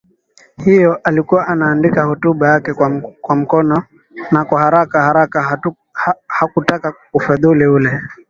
[0.65, 2.73] hiyo alikuwa anaandika hotuba yake
[3.21, 3.83] kwa mkono
[4.31, 5.57] na kwa haraka haraka
[6.27, 7.99] Hakutaka ufedhuli ule